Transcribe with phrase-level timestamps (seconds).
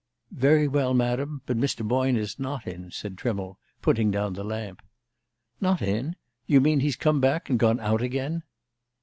[0.33, 1.43] "Very well, Madam.
[1.45, 1.87] But Mr.
[1.87, 4.81] Boyne is not in," said Trimmle, putting down the lamp.
[5.59, 6.15] "Not in?
[6.47, 8.41] You mean he's come back and gone out again?"